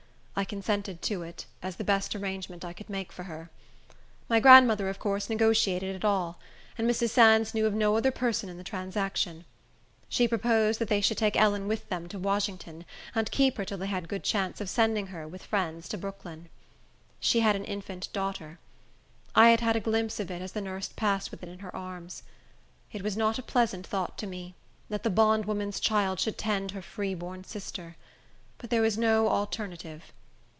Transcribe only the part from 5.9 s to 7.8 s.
it all; and Mrs. Sands knew of